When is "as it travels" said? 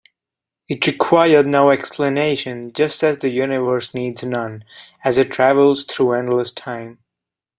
5.03-5.83